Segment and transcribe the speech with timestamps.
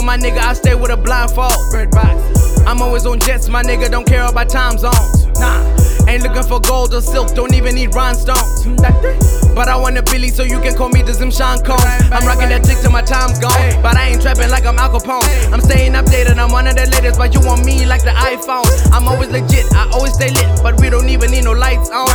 [0.00, 1.52] with my nigga, I stay with a blindfold.
[1.72, 2.60] Red box.
[2.66, 5.26] I'm always on jets, my nigga, don't care about time zones.
[5.38, 5.60] Nah,
[6.08, 8.64] ain't looking for gold or silk, don't even need rhinestones.
[9.54, 11.84] But I want a Billy, so you can call me the Zim Sean Combs.
[12.12, 13.52] I'm rocking that chick till my time's gone.
[13.82, 15.52] But I ain't trapping like I'm Al Capone.
[15.52, 18.64] I'm staying updated, I'm one of the latest, but you want me like the iPhone.
[18.92, 22.08] I'm always legit, I always stay lit, but we don't even need no lights on.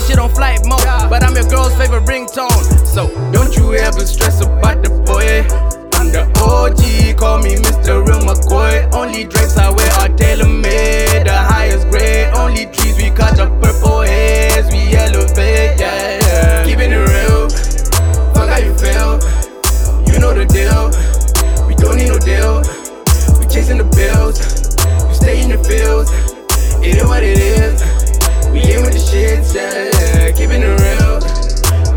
[0.00, 2.86] My shit on flight mode, but I'm your girl's favorite ringtone.
[2.86, 5.69] So don't you ever stress about the boy.
[30.50, 31.20] Keeping it real,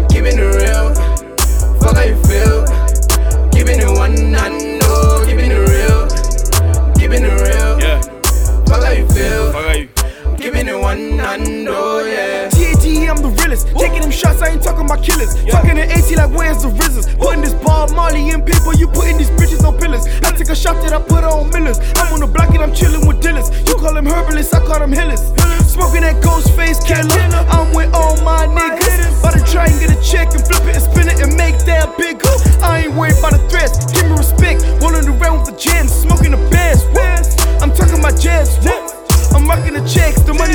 [0.09, 0.93] keeping it real.
[1.81, 2.61] Fuck how you feel.
[3.49, 5.25] Keeping it one, I know.
[5.25, 6.05] Keeping it real.
[6.93, 7.79] Keeping it real.
[7.81, 7.99] Yeah,
[8.69, 9.51] Fuck how you feel.
[9.51, 9.89] fuck are you?
[10.37, 12.49] Keeping it one, I know, yeah.
[12.49, 13.69] TAT, I'm the realest.
[13.75, 15.33] Taking them shots, I ain't talking about killers.
[15.45, 17.09] Talking to AT like where's the rizzles?
[17.17, 20.05] Putting this ball Molly in paper, you putting these bitches on pillars.
[20.21, 21.79] I take a shot that I put on millers.
[21.95, 23.49] I'm on the block and I'm chilling with dealers.
[23.67, 25.21] You call them herbalists, I call them healers.
[25.71, 25.92] Smoking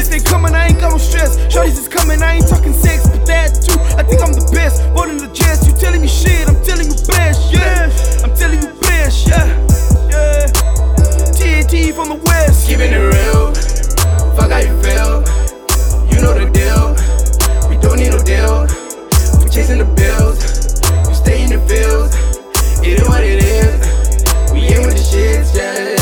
[0.08, 1.36] checks, the money stay coming, I ain't got no stress.
[1.48, 3.78] Shorties is coming, I ain't talking sex, but that too.
[3.96, 4.82] I think I'm the best.
[4.92, 7.90] More than the jazz, you telling me shit, I'm telling you best, yeah.
[8.24, 9.46] I'm telling you best, yeah.
[10.08, 10.46] Yeah.
[11.36, 12.68] TNT from the west.
[12.68, 13.54] Keeping it real.
[14.36, 15.24] Fuck how you feel.
[16.10, 16.94] You know the deal.
[17.68, 18.66] We don't need no deal.
[19.42, 20.38] We chasing the bills.
[21.08, 22.14] We stay in the fields.
[22.82, 23.78] It is what it is.
[24.52, 25.97] We in with the shits, yeah,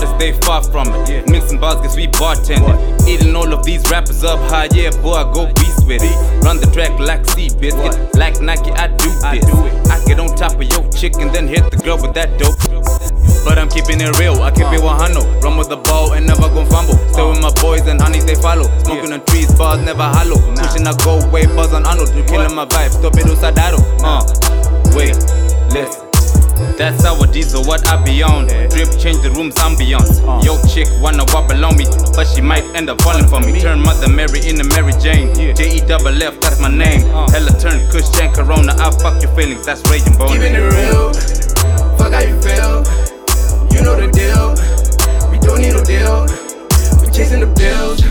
[0.00, 1.08] artists, they far from it.
[1.08, 1.30] Yeah.
[1.30, 3.08] Mixing bars, guess we bartending.
[3.08, 6.44] Eating all of these rappers up high, yeah, boy, I go beast with it.
[6.44, 8.14] Run the track like sea biscuit.
[8.14, 9.44] Like Nike, I do this.
[9.90, 12.56] I get on top of your chick and then hit the girl with that dope.
[13.44, 15.42] But I'm keeping it real, I keep it 100.
[15.42, 16.96] Run with the ball and never gon' fumble.
[17.12, 18.68] Stay with my boys and honeys, they follow.
[18.84, 20.36] Smoking on trees, bars never hollow.
[20.56, 22.14] Pushing I go way, buzz on Arnold.
[22.14, 23.80] You killing my vibe, stop it, usadaro.
[24.04, 24.20] Uh,
[24.94, 25.16] wait,
[25.72, 26.09] listen.
[26.76, 28.46] That's our diesel, what I be on.
[28.46, 30.20] Drip change the room's ambiance.
[30.24, 30.40] Uh.
[30.44, 31.84] Yo, chick wanna wobble on me,
[32.14, 33.60] but she might end up falling for me.
[33.60, 35.34] Turn Mother Mary into Mary Jane.
[35.34, 37.04] J E double F, that's my name.
[37.10, 37.28] Uh.
[37.30, 38.72] Hella turn Kush and Corona.
[38.78, 40.32] I fuck your feelings, that's raging bone.
[40.32, 41.12] Keeping it real.
[41.98, 42.84] Fuck how you feel.
[43.72, 44.56] You know the deal.
[45.30, 46.26] We don't need no deal.
[47.00, 48.02] We chasing the bills.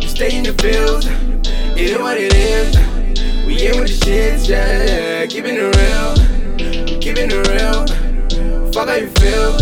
[0.00, 1.06] We stay in the fields.
[1.76, 2.76] It is what it is.
[3.46, 5.26] We in with the shits, yeah.
[5.26, 6.21] Keeping it real.
[7.14, 8.72] Keeping it real.
[8.72, 9.58] Fuck how you feel.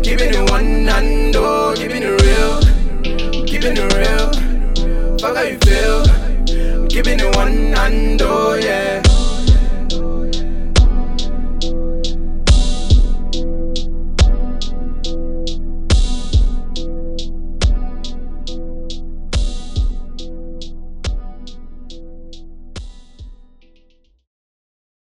[0.00, 3.44] Keeping it one and oh, keeping it real.
[3.44, 5.18] Keeping it real.
[5.18, 6.02] Fuck how you feel.
[6.88, 8.21] Keeping it one and yeah.